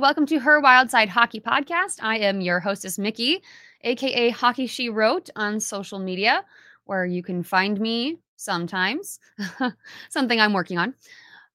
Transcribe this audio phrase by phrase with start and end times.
[0.00, 1.98] Welcome to Her Wild Side Hockey Podcast.
[2.00, 3.42] I am your hostess, Mikki,
[3.82, 6.42] aka Hockey She Wrote on social media,
[6.86, 9.20] where you can find me sometimes.
[10.08, 10.94] Something I'm working on.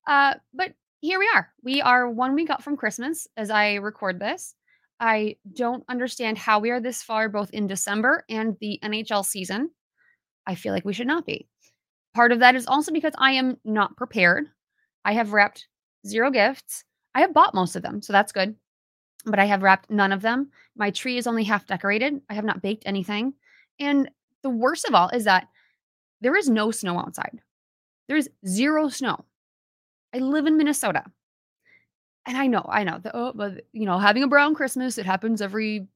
[0.05, 1.49] Uh, but here we are.
[1.63, 4.53] We are one week out from Christmas as I record this.
[4.99, 9.71] I don't understand how we are this far, both in December and the NHL season.
[10.45, 11.47] I feel like we should not be.
[12.13, 14.45] Part of that is also because I am not prepared.
[15.03, 15.67] I have wrapped
[16.05, 16.83] zero gifts.
[17.15, 18.55] I have bought most of them, so that's good.
[19.25, 20.51] But I have wrapped none of them.
[20.75, 22.21] My tree is only half decorated.
[22.29, 23.33] I have not baked anything.
[23.79, 24.11] And
[24.43, 25.47] the worst of all is that
[26.21, 27.39] there is no snow outside.
[28.07, 29.25] There is zero snow.
[30.13, 31.03] I live in Minnesota.
[32.27, 35.05] And I know, I know, the, oh, but you know, having a brown Christmas, it
[35.05, 35.87] happens every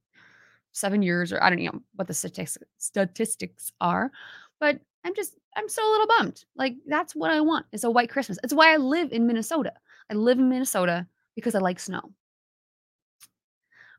[0.72, 4.10] seven years, or I don't know what the statistics statistics are.
[4.58, 6.44] But I'm just, I'm so a little bummed.
[6.56, 8.38] Like that's what I want It's a white Christmas.
[8.44, 9.72] It's why I live in Minnesota.
[10.10, 12.12] I live in Minnesota because I like snow.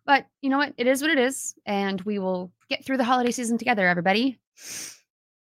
[0.06, 0.74] But you know what?
[0.78, 1.56] It is what it is.
[1.66, 4.40] And we will get through the holiday season together, everybody.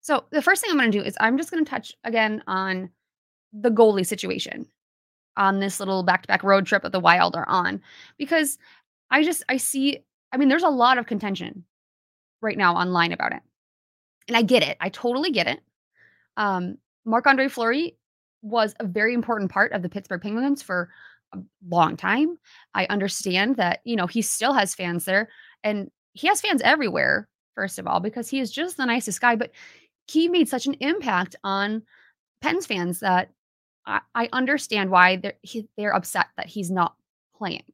[0.00, 2.42] So, the first thing I'm going to do is I'm just going to touch again
[2.46, 2.90] on
[3.52, 4.66] the goalie situation
[5.36, 7.80] on this little back to back road trip that the Wild are on
[8.18, 8.58] because
[9.10, 11.64] I just, I see, I mean, there's a lot of contention
[12.40, 13.42] right now online about it.
[14.28, 14.76] And I get it.
[14.80, 15.60] I totally get it.
[16.36, 17.96] Um, Marc Andre Fleury
[18.44, 20.90] was a very important part of the Pittsburgh Penguins for
[21.32, 22.38] a long time.
[22.74, 25.30] I understand that, you know, he still has fans there
[25.64, 29.34] and he has fans everywhere, first of all, because he is just the nicest guy.
[29.34, 29.50] But
[30.06, 31.82] he made such an impact on
[32.42, 33.30] Pens fans that
[33.86, 36.94] I, I understand why they're, he, they're upset that he's not
[37.34, 37.64] playing.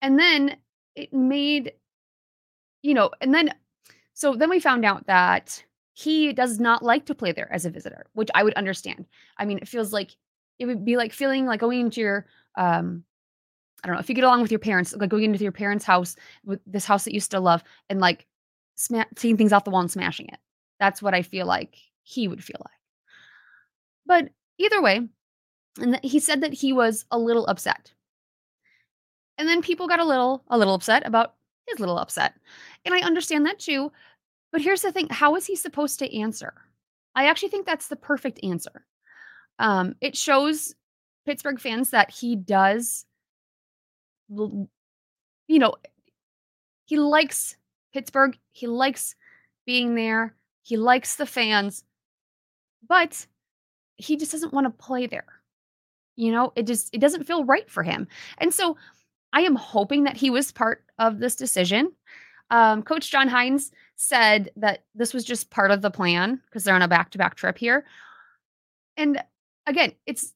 [0.00, 0.56] And then
[0.94, 1.72] it made,
[2.82, 3.52] you know, and then,
[4.14, 7.70] so then we found out that he does not like to play there as a
[7.70, 9.06] visitor, which I would understand.
[9.36, 10.16] I mean, it feels like
[10.58, 12.26] it would be like feeling like going into your
[12.56, 13.04] um
[13.84, 15.84] I don't know, if you get along with your parents, like going into your parents'
[15.84, 16.14] house
[16.44, 18.26] with this house that you still love and like
[18.76, 20.38] sma- seeing things off the wall and smashing it.
[20.78, 22.78] That's what I feel like he would feel like.
[24.06, 24.28] But
[24.58, 25.08] either way,
[25.80, 27.92] and he said that he was a little upset.
[29.38, 31.34] And then people got a little a little upset about
[31.66, 32.34] his little upset.
[32.84, 33.90] And I understand that too
[34.52, 36.52] but here's the thing how is he supposed to answer?
[37.14, 38.86] I actually think that's the perfect answer.
[39.58, 40.74] Um, it shows
[41.26, 43.04] Pittsburgh fans that he does,
[44.28, 44.68] you
[45.48, 45.74] know,
[46.86, 47.56] he likes
[47.92, 48.38] Pittsburgh.
[48.52, 49.14] He likes
[49.66, 50.34] being there.
[50.62, 51.84] He likes the fans,
[52.88, 53.26] but
[53.96, 55.26] he just doesn't want to play there.
[56.16, 58.06] You know, it just it doesn't feel right for him.
[58.38, 58.76] And so
[59.32, 61.92] I am hoping that he was part of this decision.
[62.50, 63.70] Um, Coach John Hynes
[64.02, 67.18] said that this was just part of the plan because they're on a back to
[67.18, 67.84] back trip here.
[68.96, 69.22] And
[69.66, 70.34] again, it's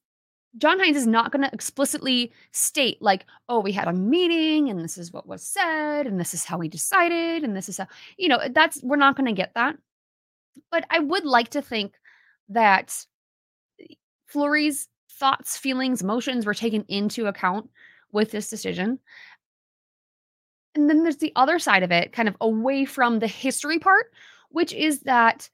[0.57, 4.79] John Hynes is not going to explicitly state, like, oh, we had a meeting and
[4.79, 7.87] this is what was said and this is how we decided and this is how,
[8.17, 9.77] you know, that's, we're not going to get that.
[10.71, 11.93] But I would like to think
[12.49, 13.05] that
[13.79, 13.95] eh,
[14.27, 17.69] Fleury's thoughts, feelings, emotions were taken into account
[18.11, 18.99] with this decision.
[20.77, 24.11] And then there's the other side of it, kind of away from the history part,
[24.49, 25.49] which is that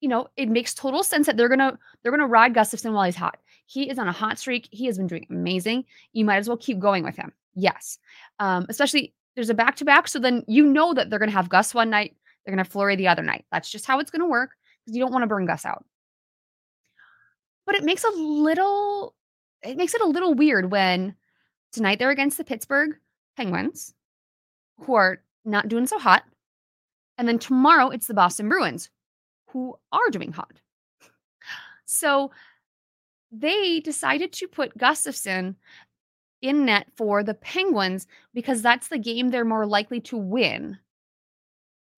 [0.00, 3.16] you know, it makes total sense that they're gonna they're gonna ride Gustavsson while he's
[3.16, 3.38] hot.
[3.66, 4.68] He is on a hot streak.
[4.70, 5.84] He has been doing amazing.
[6.12, 7.32] You might as well keep going with him.
[7.54, 7.98] Yes,
[8.38, 11.48] um, especially there's a back to back, so then you know that they're gonna have
[11.48, 13.44] Gus one night, they're gonna Fleury the other night.
[13.50, 14.50] That's just how it's gonna work
[14.84, 15.84] because you don't want to burn Gus out.
[17.66, 19.14] But it makes a little
[19.62, 21.16] it makes it a little weird when
[21.72, 22.96] tonight they're against the Pittsburgh
[23.36, 23.94] Penguins
[24.80, 26.24] who are not doing so hot.
[27.16, 28.90] And then tomorrow it's the Boston Bruins
[29.50, 30.60] who are doing hot.
[31.84, 32.30] So
[33.32, 35.56] they decided to put Gustavsson
[36.40, 40.78] in net for the Penguins because that's the game they're more likely to win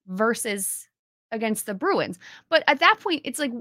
[0.07, 0.89] versus
[1.31, 2.19] against the Bruins.
[2.49, 3.53] But at that point, it's like,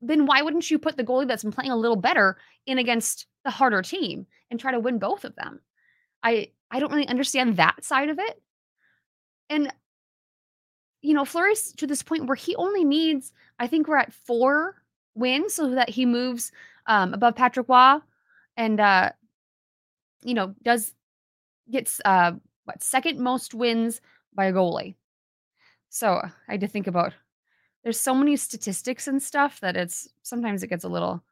[0.00, 2.36] then why wouldn't you put the goalie that's been playing a little better
[2.66, 5.60] in against the harder team and try to win both of them?
[6.22, 8.42] I I don't really understand that side of it.
[9.50, 9.72] And
[11.02, 14.82] you know, Fleury's to this point where he only needs, I think we're at four
[15.14, 16.52] wins so that he moves
[16.86, 17.98] um, above Patrick Roy
[18.56, 19.10] and uh,
[20.24, 20.94] you know, does
[21.70, 22.32] gets uh
[22.64, 24.00] what second most wins
[24.34, 24.94] by a goalie.
[25.90, 27.12] So I had to think about
[27.82, 31.22] there's so many statistics and stuff that it's sometimes it gets a little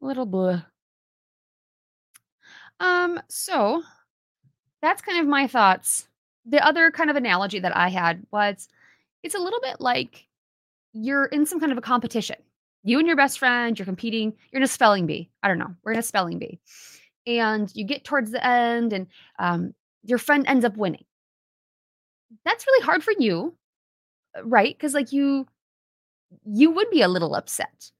[0.00, 0.62] little blah.
[2.80, 3.82] Um, so
[4.82, 6.08] that's kind of my thoughts.
[6.46, 8.68] The other kind of analogy that I had was
[9.22, 10.26] it's a little bit like
[10.92, 12.36] you're in some kind of a competition.
[12.82, 15.30] You and your best friend, you're competing, you're in a spelling bee.
[15.42, 15.74] I don't know.
[15.84, 16.60] We're in a spelling bee.
[17.26, 19.06] and you get towards the end and
[19.38, 19.74] um,
[20.04, 21.04] your friend ends up winning.
[22.44, 23.54] That's really hard for you,
[24.36, 24.74] uh, right?
[24.76, 25.46] Because like you
[26.46, 27.90] you would be a little upset.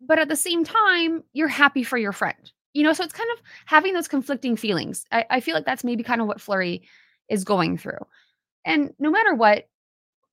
[0.00, 2.52] But at the same time, you're happy for your friend.
[2.72, 5.04] You know, so it's kind of having those conflicting feelings.
[5.10, 6.82] I, I feel like that's maybe kind of what Fleury
[7.28, 7.98] is going through.
[8.64, 9.68] And no matter what,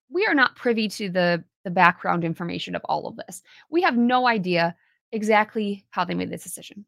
[0.09, 3.41] we are not privy to the the background information of all of this.
[3.69, 4.73] We have no idea
[5.11, 6.85] exactly how they made this decision.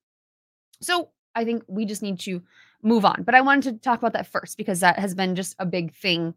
[0.82, 2.42] So I think we just need to
[2.82, 3.24] move on.
[3.24, 5.94] But I wanted to talk about that first because that has been just a big
[5.96, 6.34] thing,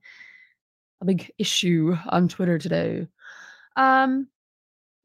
[1.00, 3.06] a big issue on Twitter today.
[3.76, 4.26] Um,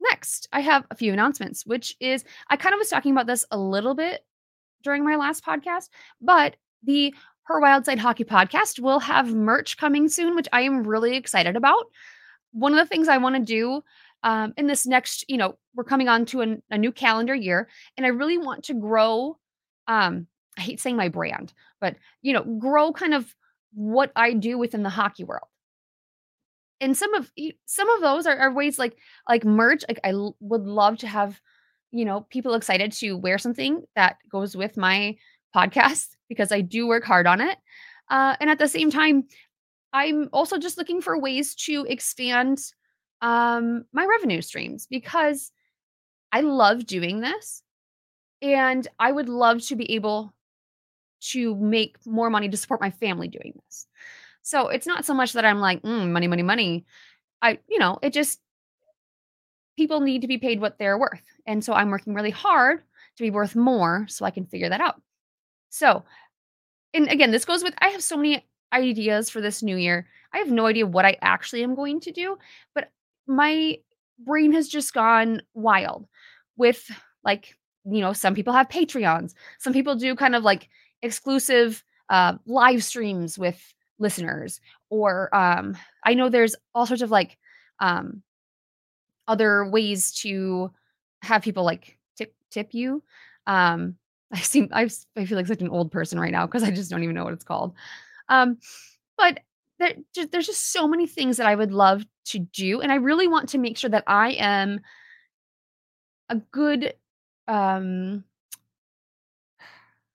[0.00, 3.44] next, I have a few announcements, which is I kind of was talking about this
[3.50, 4.24] a little bit
[4.82, 5.88] during my last podcast,
[6.20, 10.86] but the Her Wild Side Hockey podcast will have merch coming soon, which I am
[10.86, 11.86] really excited about.
[12.52, 13.82] One of the things I want to do
[14.22, 17.68] um, in this next, you know, we're coming on to an, a new calendar year,
[17.96, 19.38] and I really want to grow.
[19.86, 23.32] Um, I hate saying my brand, but you know, grow kind of
[23.74, 25.46] what I do within the hockey world
[26.80, 27.30] and some of
[27.66, 28.96] some of those are, are ways like
[29.28, 31.40] like merch like I l- would love to have
[31.90, 35.16] you know people excited to wear something that goes with my
[35.54, 37.58] podcast because i do work hard on it
[38.10, 39.24] uh, and at the same time
[39.92, 42.58] i'm also just looking for ways to expand
[43.20, 45.50] um, my revenue streams because
[46.32, 47.62] i love doing this
[48.42, 50.32] and i would love to be able
[51.20, 53.86] to make more money to support my family doing this
[54.48, 56.86] so it's not so much that I'm like, mm, money, money, money.
[57.42, 58.40] I, you know, it just,
[59.76, 61.22] people need to be paid what they're worth.
[61.46, 62.82] And so I'm working really hard
[63.16, 65.02] to be worth more so I can figure that out.
[65.68, 66.02] So,
[66.94, 70.08] and again, this goes with, I have so many ideas for this new year.
[70.32, 72.38] I have no idea what I actually am going to do,
[72.74, 72.90] but
[73.26, 73.76] my
[74.18, 76.08] brain has just gone wild
[76.56, 76.90] with
[77.22, 77.54] like,
[77.84, 80.70] you know, some people have Patreons, some people do kind of like
[81.02, 84.60] exclusive uh, live streams with listeners
[84.90, 87.38] or um i know there's all sorts of like
[87.80, 88.22] um
[89.26, 90.70] other ways to
[91.22, 93.02] have people like tip tip you
[93.46, 93.96] um
[94.32, 96.90] i seem i i feel like such an old person right now because i just
[96.90, 97.74] don't even know what it's called
[98.28, 98.58] um
[99.16, 99.40] but
[99.78, 99.94] there,
[100.30, 103.48] there's just so many things that i would love to do and i really want
[103.48, 104.80] to make sure that i am
[106.28, 106.94] a good
[107.46, 108.22] um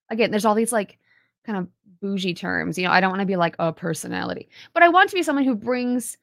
[0.10, 1.00] again there's all these like
[1.46, 1.68] kind of
[2.04, 2.78] bougie terms.
[2.78, 5.24] You know, I don't want to be like a personality, but I want to be
[5.24, 6.18] someone who brings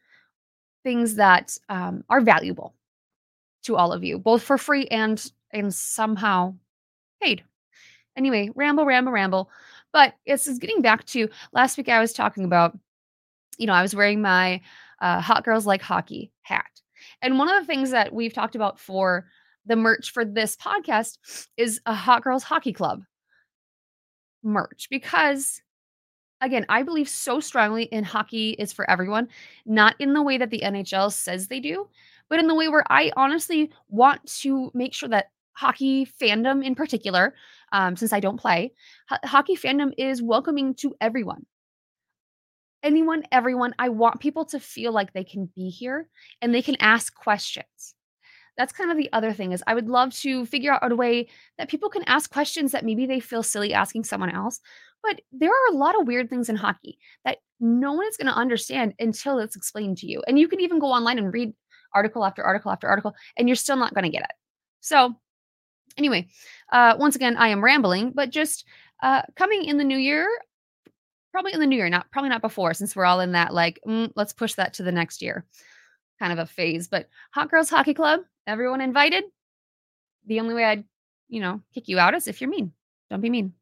[0.84, 2.74] things that um, are valuable
[3.62, 6.54] to all of you, both for free and and somehow
[7.22, 7.42] paid.
[8.14, 9.50] Anyway, ramble, ramble, ramble.
[9.92, 11.88] But it's, it's getting back to last week.
[11.88, 12.78] I was talking about,
[13.58, 14.60] you know, I was wearing my
[15.00, 16.82] uh, "Hot Girls Like Hockey" hat,
[17.22, 19.26] and one of the things that we've talked about for
[19.64, 23.02] the merch for this podcast is a Hot Girls Hockey Club
[24.42, 25.62] merch because
[26.40, 29.28] again, I believe so strongly in hockey is for everyone,
[29.66, 31.88] not in the way that the NHL says they do,
[32.28, 36.74] but in the way where I honestly want to make sure that hockey fandom in
[36.74, 37.34] particular,
[37.72, 38.72] um, since I don't play,
[39.08, 41.44] ho- hockey fandom is welcoming to everyone.
[42.82, 43.74] Anyone, everyone.
[43.78, 46.08] I want people to feel like they can be here
[46.40, 47.94] and they can ask questions.
[48.56, 51.28] That's kind of the other thing is I would love to figure out a way
[51.58, 54.60] that people can ask questions that maybe they feel silly asking someone else,
[55.02, 58.26] but there are a lot of weird things in hockey that no one is going
[58.26, 60.22] to understand until it's explained to you.
[60.26, 61.52] And you can even go online and read
[61.94, 64.32] article after article after article, and you're still not going to get it.
[64.80, 65.14] So,
[65.96, 66.28] anyway,
[66.72, 68.64] uh, once again, I am rambling, but just
[69.02, 70.28] uh, coming in the new year,
[71.32, 73.80] probably in the new year, not probably not before, since we're all in that like,
[73.86, 75.44] mm, let's push that to the next year
[76.20, 76.86] kind of a phase.
[76.86, 79.24] But Hot Girls Hockey Club, everyone invited.
[80.26, 80.84] The only way I'd,
[81.28, 82.72] you know, kick you out is if you're mean.
[83.08, 83.54] Don't be mean.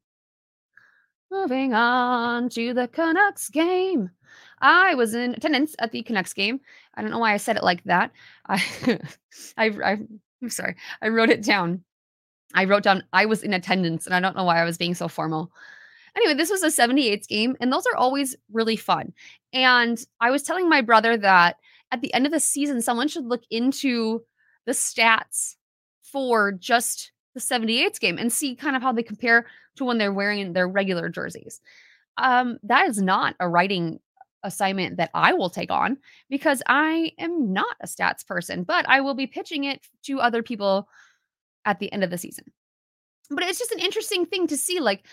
[1.30, 4.10] Moving on to the Canucks game.
[4.60, 6.60] I was in attendance at the Canucks game.
[6.94, 8.12] I don't know why I said it like that.
[8.46, 8.62] I,
[9.56, 9.98] I, I
[10.42, 10.76] I'm sorry.
[11.02, 11.84] I wrote it down.
[12.54, 14.94] I wrote down I was in attendance, and I don't know why I was being
[14.94, 15.52] so formal.
[16.16, 19.12] Anyway, this was a 78 game, and those are always really fun.
[19.52, 21.56] And I was telling my brother that
[21.92, 24.22] at the end of the season, someone should look into
[24.66, 25.56] the stats
[26.02, 29.46] for just the 78s game and see kind of how they compare
[29.78, 31.60] to when they're wearing their regular jerseys.
[32.16, 34.00] Um, that is not a writing
[34.42, 39.00] assignment that I will take on because I am not a stats person, but I
[39.00, 40.88] will be pitching it to other people
[41.64, 42.44] at the end of the season.
[43.30, 45.04] But it's just an interesting thing to see like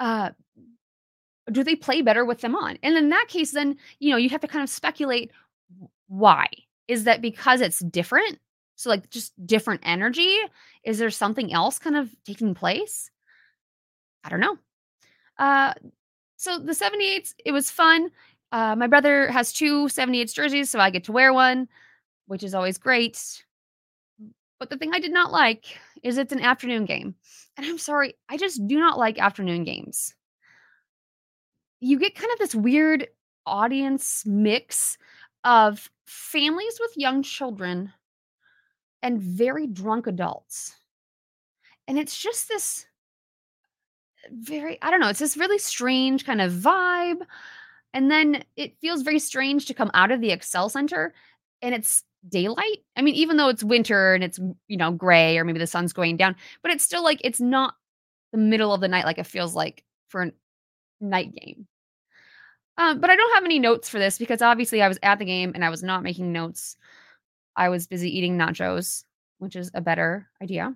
[0.00, 0.30] uh
[1.52, 2.78] do they play better with them on?
[2.82, 5.30] And in that case then, you know, you'd have to kind of speculate
[6.08, 6.46] why?
[6.88, 8.38] Is that because it's different?
[8.76, 10.36] So like just different energy?
[10.84, 13.10] Is there something else kind of taking place?
[14.24, 14.58] I don't know.
[15.38, 15.74] Uh,
[16.36, 18.10] so the 78s, it was fun.
[18.52, 21.68] Uh, my brother has two 78s jerseys, so I get to wear one,
[22.26, 23.44] which is always great.
[24.58, 27.14] But the thing I did not like is it's an afternoon game.
[27.56, 30.14] And I'm sorry, I just do not like afternoon games.
[31.80, 33.08] You get kind of this weird
[33.46, 34.96] audience mix
[35.44, 37.92] of families with young children
[39.02, 40.74] and very drunk adults.
[41.86, 42.86] And it's just this
[44.32, 47.22] very, I don't know, it's this really strange kind of vibe.
[47.92, 51.14] And then it feels very strange to come out of the Xcel Center
[51.62, 52.84] and it's daylight.
[52.96, 54.38] I mean, even though it's winter and it's,
[54.68, 57.74] you know, gray or maybe the sun's going down, but it's still like it's not
[58.32, 60.32] the middle of the night like it feels like for a
[61.00, 61.66] night game.
[62.76, 65.24] Um, but I don't have any notes for this because obviously I was at the
[65.24, 66.76] game and I was not making notes.
[67.56, 69.04] I was busy eating nachos,
[69.38, 70.74] which is a better idea.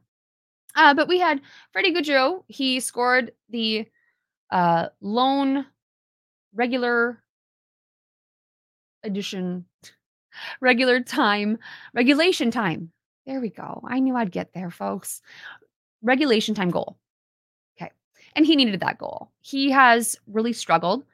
[0.78, 1.40] Uh, but we had
[1.72, 2.44] Freddie Gaudreau.
[2.46, 3.88] He scored the
[4.52, 5.66] uh, lone
[6.54, 7.20] regular
[9.02, 9.64] edition,
[10.60, 11.58] regular time,
[11.94, 12.92] regulation time.
[13.26, 13.82] There we go.
[13.88, 15.20] I knew I'd get there, folks.
[16.00, 16.96] Regulation time goal.
[17.76, 17.90] Okay.
[18.36, 19.32] And he needed that goal.
[19.40, 21.04] He has really struggled.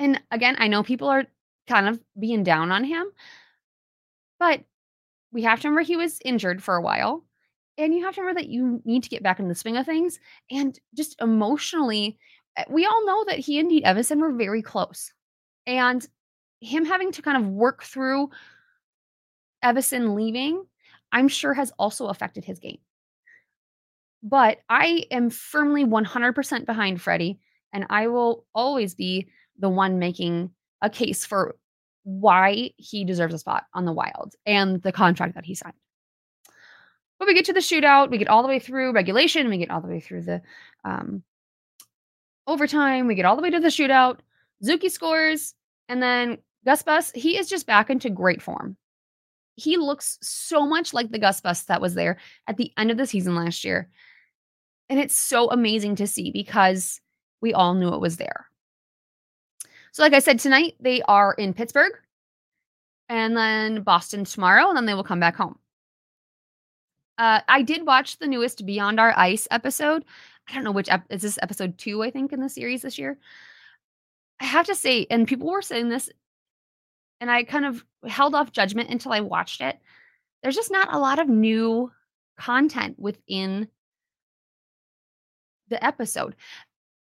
[0.00, 1.26] And again, I know people are
[1.68, 3.06] kind of being down on him,
[4.40, 4.64] but
[5.32, 7.22] we have to remember he was injured for a while.
[7.80, 9.86] And you have to remember that you need to get back in the swing of
[9.86, 10.20] things.
[10.50, 12.18] And just emotionally,
[12.56, 15.12] eh, we all know that he and Nate Evason were very close.
[15.66, 16.06] And
[16.60, 18.28] him having to kind of work through
[19.64, 20.62] Evason leaving,
[21.10, 22.78] I'm sure has also affected his game.
[24.22, 27.40] But I am firmly 100% behind Freddie,
[27.72, 30.50] and I will always be the one making
[30.82, 31.56] a case for
[32.04, 35.74] why he deserves a spot on the Wild and the contract that he signed.
[37.20, 39.70] But we get to the shootout, we get all the way through regulation, we get
[39.70, 40.40] all the way through the
[40.84, 41.22] um,
[42.46, 44.20] overtime, we get all the way to the shootout.
[44.64, 45.54] Zuki scores,
[45.88, 48.76] and then Gus Bus, he is just back into great form.
[49.54, 52.96] He looks so much like the Gus Bus that was there at the end of
[52.96, 53.90] the season last year.
[54.88, 57.02] And it's so amazing to see because
[57.42, 58.46] we all knew it was there.
[59.92, 61.92] So, like I said, tonight they are in Pittsburgh
[63.10, 65.58] and then Boston tomorrow, and then they will come back home.
[67.20, 70.06] Uh, I did watch the newest Beyond Our Ice episode.
[70.48, 72.98] I don't know which ep- is this episode two, I think, in the series this
[72.98, 73.18] year.
[74.40, 76.08] I have to say, and people were saying this,
[77.20, 79.78] and I kind of held off judgment until I watched it.
[80.42, 81.92] There's just not a lot of new
[82.38, 83.68] content within
[85.68, 86.34] the episode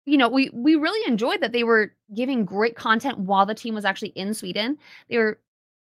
[0.05, 3.73] you know, we we really enjoyed that they were giving great content while the team
[3.73, 4.77] was actually in Sweden.
[5.09, 5.39] They were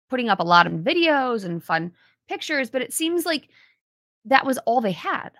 [0.08, 1.92] putting up a lot of videos and fun
[2.28, 3.48] pictures, but it seems like
[4.24, 5.30] that was all they had.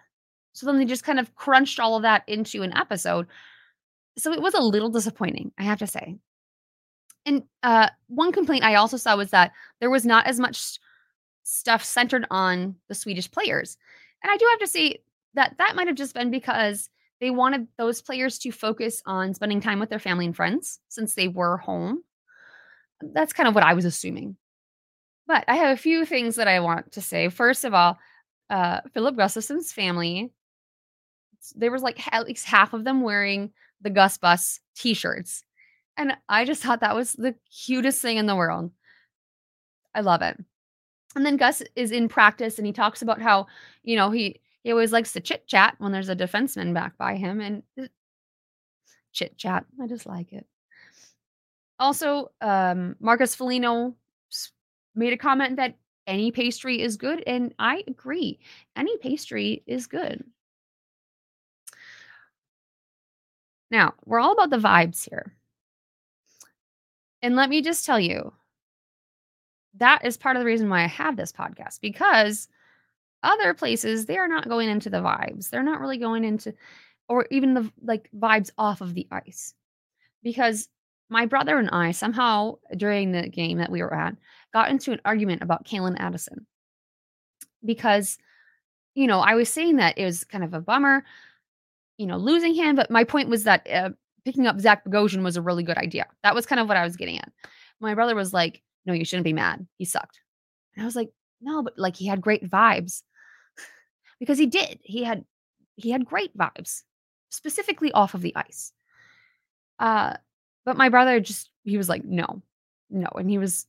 [0.52, 3.26] So then they just kind of crunched all of that into an episode.
[4.16, 6.16] So it was a little disappointing, I have to say.
[7.26, 10.78] And uh, one complaint I also saw was that there was not as much
[11.42, 13.76] stuff centered on the Swedish players.
[14.22, 15.02] And I do have to say
[15.34, 16.88] that that might have just been because
[17.20, 21.14] they wanted those players to focus on spending time with their family and friends since
[21.14, 22.02] they were home.
[23.00, 24.36] That's kind of what I was assuming.
[25.26, 27.28] But I have a few things that I want to say.
[27.28, 27.98] First of all,
[28.50, 30.32] uh, Filip Gustavsson's family,
[31.54, 35.44] there was like at least half of them wearing the Gus Bus t-shirts.
[35.96, 37.34] And I just thought that was the
[37.66, 38.70] cutest thing in the world.
[39.94, 40.42] I love it.
[41.14, 43.46] And then Gus is in practice and he talks about how,
[43.82, 47.16] you know, he he always likes to chit chat when there's a defenseman back by
[47.16, 47.62] him and
[49.12, 49.64] chit chat.
[49.80, 50.46] I just like it.
[51.78, 53.94] Also, um, Marcus Foligno
[54.94, 58.38] made a comment that any pastry is good, and I agree.
[58.76, 60.24] Any pastry is good.
[63.70, 65.34] Now, we're all about the vibes here.
[67.22, 68.32] And let me just tell you,
[69.76, 72.48] that is part of the reason why I have this podcast because
[73.22, 75.48] other places, they are not going into the vibes.
[75.48, 76.54] They're not really going into,
[77.08, 79.54] or even the like vibes off of the ice.
[80.22, 80.68] Because
[81.08, 84.16] my brother and I somehow during the game that we were at
[84.52, 86.46] got into an argument about Calen Addison.
[87.64, 88.18] Because,
[88.94, 91.04] you know, I was saying that it was kind of a bummer,
[91.98, 92.76] you know, losing him.
[92.76, 93.90] But my point was that uh,
[94.24, 96.06] picking up Zach Bogosian was a really good idea.
[96.22, 97.32] That was kind of what I was getting at.
[97.80, 99.66] My brother was like, no, you shouldn't be mad.
[99.78, 100.20] He sucked.
[100.74, 103.02] And I was like, no, but like he had great vibes
[104.20, 104.80] because he did.
[104.82, 105.24] He had
[105.76, 106.82] he had great vibes,
[107.30, 108.72] specifically off of the ice.
[109.78, 110.14] Uh,
[110.64, 112.42] but my brother just he was like, no,
[112.90, 113.66] no, and he was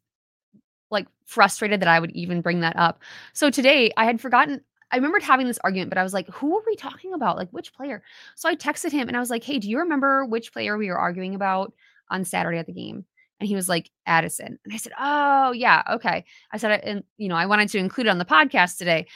[0.91, 3.01] like frustrated that I would even bring that up.
[3.33, 4.61] So today I had forgotten
[4.91, 7.37] I remembered having this argument, but I was like, "Who were we talking about?
[7.37, 8.03] Like, which player?"
[8.35, 10.89] So I texted him and I was like, "Hey, do you remember which player we
[10.89, 11.73] were arguing about
[12.09, 13.05] on Saturday at the game?"
[13.39, 17.27] And he was like, "Addison." And I said, "Oh, yeah, okay." I said, and you
[17.27, 19.07] know, I wanted to include it on the podcast today,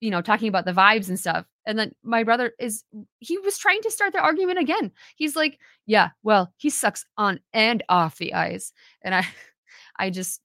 [0.00, 1.46] you know, talking about the vibes and stuff.
[1.66, 2.84] And then my brother is
[3.18, 4.92] he was trying to start the argument again.
[5.16, 8.72] He's like, "Yeah, well, he sucks on and off the ice."
[9.02, 9.26] And I
[9.98, 10.40] I just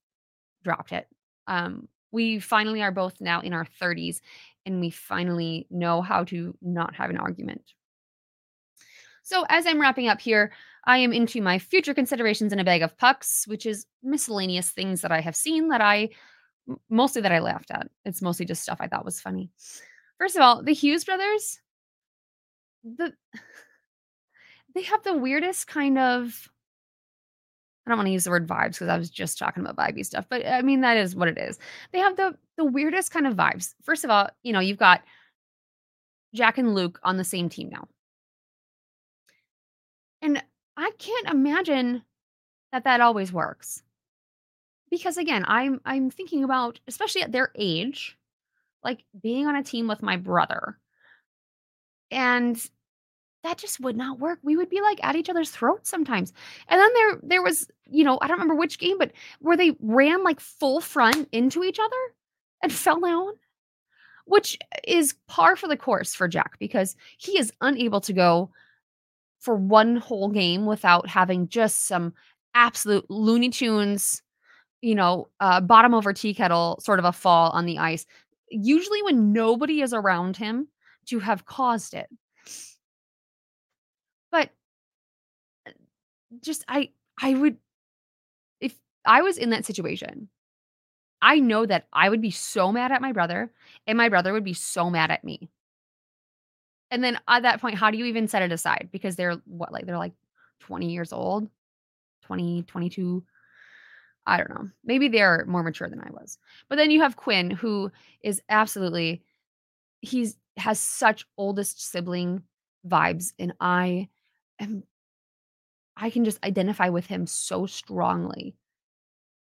[0.63, 1.08] dropped it.
[1.48, 4.20] Um we finally are both now in our 30s
[4.65, 7.74] and we finally know how to not have an argument.
[9.24, 10.51] So, as I'm wrapping up here,
[10.86, 15.01] I am into my future considerations in a bag of pucks, which is miscellaneous things
[15.01, 16.10] that I have seen that I
[16.89, 17.88] mostly that I laughed at.
[18.06, 19.50] It's mostly just stuff I thought was funny.
[20.18, 21.60] First of all, the Hughes brothers,
[22.84, 23.13] the
[24.75, 26.50] they have the weirdest kind of
[27.86, 30.06] I don't want to use the word vibes because I was just talking about vibey
[30.06, 31.58] stuff, but I mean that is what it is.
[31.91, 33.74] They have the the weirdest kind of vibes.
[33.84, 35.01] First of all, you know, you've got
[36.34, 37.88] Jack and Luke on the same team now.
[40.22, 40.44] And
[40.77, 42.03] I can't imagine
[42.72, 43.82] that that always works.
[44.92, 48.18] Because again, I'm I'm thinking about especially at their age,
[48.84, 50.78] like being on a team with my brother.
[52.12, 52.62] And
[53.44, 54.40] that just would not work.
[54.44, 56.34] We would be like at each other's throats sometimes.
[56.68, 59.76] And then there there was, you know, I don't remember which game, but where they
[59.80, 61.96] ran like full front into each other
[62.62, 63.34] and fell down,
[64.26, 68.52] which is par for the course for Jack because he is unable to go
[69.40, 72.14] for one whole game without having just some
[72.54, 74.22] absolute Looney Tunes,
[74.82, 78.06] you know, uh, bottom over tea kettle sort of a fall on the ice.
[78.50, 80.68] Usually when nobody is around him
[81.08, 82.08] to have caused it.
[84.32, 84.50] But
[85.68, 85.72] uh,
[86.42, 86.90] just I
[87.22, 87.58] I would
[88.60, 90.29] if I was in that situation,
[91.22, 93.51] I know that I would be so mad at my brother
[93.88, 95.50] and my brother would be so mad at me.
[96.90, 98.90] And then at that point, how do you even set it aside?
[98.92, 100.14] Because they're what like they're like
[100.62, 101.48] 20 years old,
[102.24, 103.24] 20, 22.
[104.25, 104.70] I don't know.
[104.84, 106.38] Maybe they're more mature than I was.
[106.70, 109.24] But then you have Quinn, who is absolutely
[110.01, 112.44] he's has such oldest sibling
[112.88, 113.34] vibes.
[113.40, 114.10] And I
[114.60, 114.84] am
[115.98, 118.55] I can just identify with him so strongly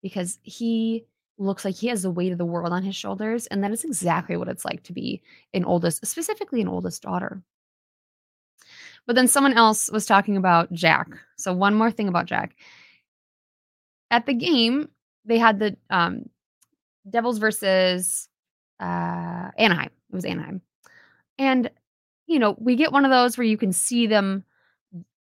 [0.02, 1.06] because he
[1.38, 3.48] looks like he has the weight of the world on his shoulders.
[3.48, 5.22] And that is exactly what it's like to be
[5.54, 7.42] an oldest, specifically an oldest daughter.
[9.08, 11.08] But then someone else was talking about Jack.
[11.38, 12.56] So, one more thing about Jack.
[14.12, 14.90] At the game,
[15.26, 16.30] they had the um,
[17.10, 18.28] Devils versus
[18.80, 19.90] uh, Anaheim.
[20.10, 20.62] It was Anaheim.
[21.40, 21.72] And,
[22.28, 24.44] you know, we get one of those where you can see them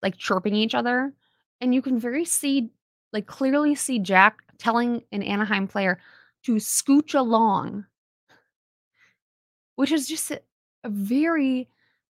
[0.02, 1.12] like chirping each other.
[1.60, 2.70] And you can very see,
[3.12, 6.00] like clearly see Jack telling an Anaheim player
[6.44, 7.84] to scooch along,
[9.76, 10.40] which is just a,
[10.84, 11.68] a very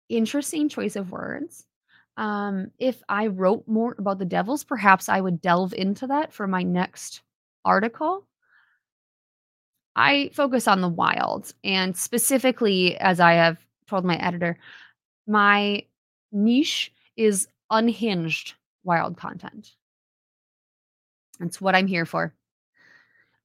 [0.08, 1.66] interesting choice of words.
[2.16, 6.46] Um, if I wrote more about the Devils, perhaps I would delve into that for
[6.46, 7.22] my next
[7.64, 8.26] article.
[9.96, 14.58] I focus on the wild, and specifically, as I have told my editor,
[15.26, 15.84] my
[16.32, 19.74] niche is unhinged wild content.
[21.38, 22.34] That's what I'm here for.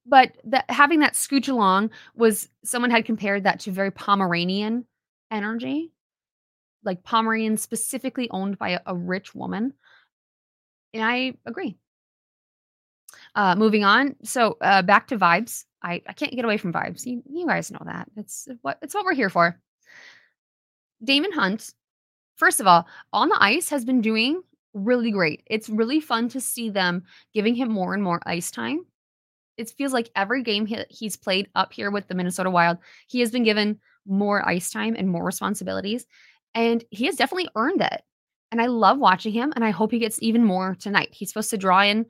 [0.05, 4.85] But that having that scooch along was someone had compared that to very Pomeranian
[5.31, 5.91] energy,
[6.85, 9.73] like Pomeranian specifically owned by a, a rich woman.
[10.93, 11.77] And I agree.
[13.33, 14.15] Uh, moving on.
[14.23, 15.65] So uh, back to vibes.
[15.81, 17.05] I, I can't get away from vibes.
[17.05, 18.07] You, you guys know that.
[18.17, 19.59] It's what it's what we're here for.
[21.03, 21.73] Daemon Hunt,
[22.37, 24.41] first of all, on the ice has been doing
[24.73, 25.43] really great.
[25.45, 28.85] It's really fun to see them giving him more and more ice time.
[29.57, 33.19] It feels like every game he, he's played up here with the Minnesota Wild, he
[33.21, 36.05] has been given more ice time and more responsibilities.
[36.55, 38.01] And he has definitely earned it.
[38.51, 39.53] And I love watching him.
[39.55, 41.09] And I hope he gets even more tonight.
[41.11, 42.05] He's supposed to draw in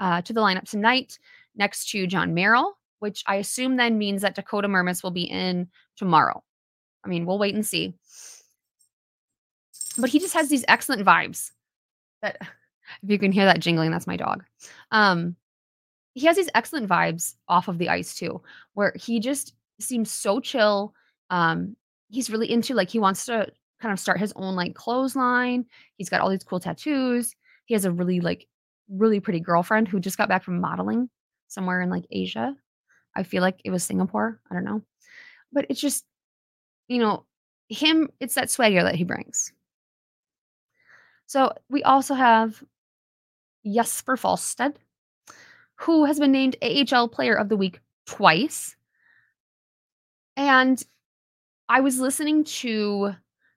[0.00, 1.18] uh, to the lineup tonight
[1.56, 5.68] next to Jon Merrill, which I assume then means that Dakota Mermis will be in
[5.96, 6.42] tomorrow.
[7.04, 7.94] I mean, we'll wait and see.
[9.96, 11.52] But he just has these excellent vibes
[12.22, 12.38] that
[13.02, 14.44] if you can hear that jingling, that's my dog.
[14.90, 15.36] Um,
[16.14, 18.40] he has these excellent vibes off of the ice too,
[18.74, 20.94] where he just seems so chill.
[21.30, 21.76] Um,
[22.08, 23.48] he's really into like he wants to
[23.80, 25.66] kind of start his own like clothesline.
[25.96, 27.34] He's got all these cool tattoos.
[27.66, 28.46] He has a really like
[28.88, 31.08] really pretty girlfriend who just got back from modeling
[31.48, 32.54] somewhere in like Asia.
[33.16, 34.40] I feel like it was Singapore.
[34.50, 34.82] I don't know.
[35.52, 36.04] But it's just,
[36.88, 37.24] you know,
[37.68, 39.52] him, it's that swagger that he brings.
[41.26, 42.62] So we also have
[43.64, 44.76] Jesper Wallstedt,
[45.76, 48.76] who has been named AHL Player of the Week twice.
[50.36, 50.82] And
[51.68, 53.14] I was listening to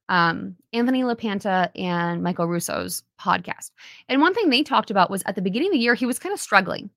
[0.09, 3.71] um, Anthony LaPanta and Michael Russo's podcast.
[4.09, 6.19] And one thing they talked about was at the beginning of the year, he was
[6.19, 6.89] kind of struggling.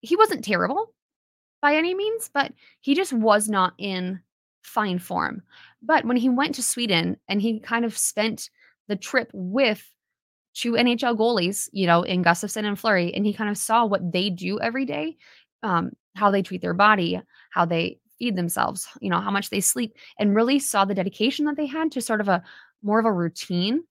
[0.00, 0.92] He wasn't terrible
[1.62, 4.20] by any means, but he just was not in
[4.62, 5.42] fine form.
[5.82, 8.50] But when he went to Sweden and he kind of spent
[8.88, 9.82] the trip with
[10.54, 14.12] two NHL goalies, you know, in Gustavsson and Fleury, and he kind of saw what
[14.12, 15.16] they do every day,
[15.62, 17.20] um, how they treat their body,
[17.50, 21.46] how they feed themselves, you know, how much they sleep, and really saw the dedication
[21.46, 22.44] that they had to sort of a
[22.82, 23.82] more of a routine.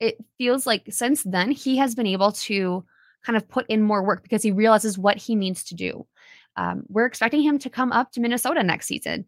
[0.00, 2.84] It feels like since then he has been able to
[3.24, 6.06] kind of put in more work because he realizes what he needs to do.
[6.56, 9.24] Um, we're expecting him to come up to Minnesota next season.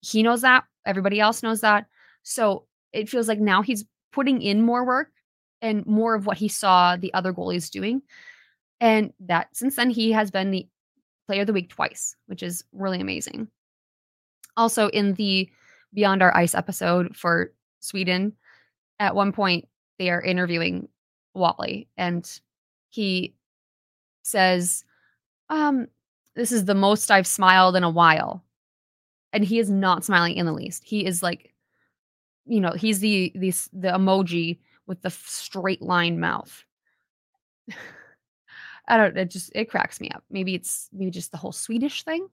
[0.00, 0.64] He knows that.
[0.86, 1.86] Everybody else knows that.
[2.22, 5.10] So it feels like now he's putting in more work
[5.62, 8.02] and more of what he saw the other goalies doing.
[8.80, 10.66] And that since then, he has been the
[11.30, 13.46] player of the week twice, which is really amazing.
[14.56, 15.48] Also, in the
[15.94, 18.32] Beyond Our Ice episode for Sweden,
[18.98, 19.68] at one point
[20.00, 20.88] they are interviewing
[21.32, 22.28] Wally, and
[22.88, 23.36] he
[24.22, 24.84] says,
[25.50, 25.86] um,
[26.34, 28.42] This is the most I've smiled in a while.
[29.32, 30.82] And he is not smiling in the least.
[30.84, 31.54] He is like,
[32.44, 36.64] you know, he's the the the emoji with the straight line mouth.
[38.90, 40.24] I don't it just it cracks me up.
[40.30, 42.28] Maybe it's maybe just the whole Swedish thing.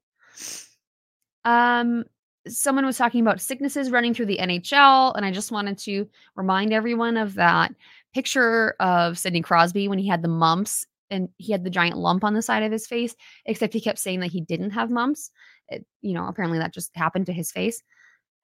[1.45, 2.03] Um
[2.47, 6.73] someone was talking about sicknesses running through the NHL and I just wanted to remind
[6.73, 7.73] everyone of that
[8.13, 12.23] picture of Sidney Crosby when he had the mumps and he had the giant lump
[12.23, 13.15] on the side of his face
[13.45, 15.29] except he kept saying that he didn't have mumps.
[15.69, 17.83] It, you know, apparently that just happened to his face.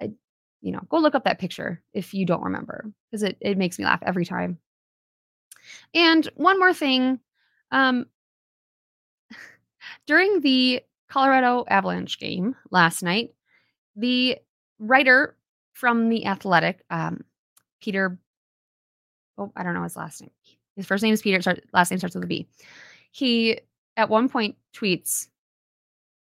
[0.01, 0.11] I,
[0.61, 3.79] you know, go look up that picture if you don't remember because it it makes
[3.79, 4.59] me laugh every time.
[5.93, 7.19] And one more thing
[7.73, 8.05] um,
[10.05, 13.33] during the Colorado Avalanche game last night,
[13.95, 14.37] the
[14.79, 15.35] writer
[15.73, 17.23] from The Athletic, um,
[17.81, 18.17] Peter,
[19.37, 20.31] oh, I don't know his last name.
[20.75, 22.47] His first name is Peter, last name starts with a B.
[23.11, 23.59] He,
[23.97, 25.27] at one point, tweets,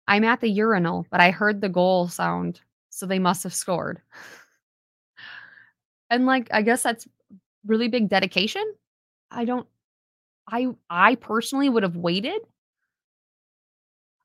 [0.07, 4.01] I'm at the urinal, but I heard the goal sound, so they must have scored.
[6.09, 7.07] and, like, I guess that's
[7.65, 8.63] really big dedication.
[9.31, 9.67] I don't
[10.47, 12.41] I I personally would have waited.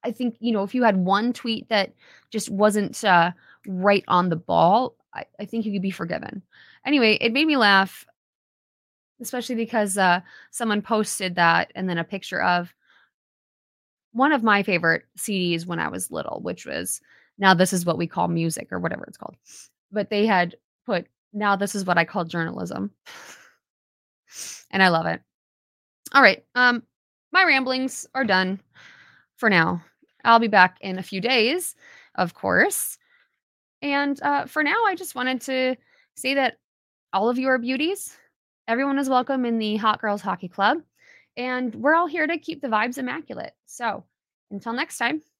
[0.04, 1.94] I think, you know, if you had one tweet that
[2.30, 3.32] just wasn't uh,
[3.66, 6.42] right on the ball, I, I think you could be forgiven.
[6.84, 8.04] Anyway, it made me laugh,
[9.20, 12.74] especially because uh, someone posted that and then a picture of
[14.12, 17.00] one of my favorite CDs when I was little, which was
[17.38, 19.36] Now This Is What We Call Music or whatever it's called.
[19.90, 22.90] But they had put, Now This Is What I Call Journalism.
[24.70, 25.22] and I love it.
[26.12, 26.44] All right.
[26.54, 26.82] Um,
[27.32, 28.60] my ramblings are done
[29.36, 29.82] for now.
[30.24, 31.74] I'll be back in a few days,
[32.14, 32.98] of course.
[33.80, 35.76] And uh, for now, I just wanted to
[36.14, 36.58] say that
[37.12, 38.16] all of you are beauties.
[38.68, 40.78] Everyone is welcome in the Hot Girls Hockey Club.
[41.36, 43.52] And we're all here to keep the vibes immaculate.
[43.66, 44.04] So
[44.50, 45.22] until next time.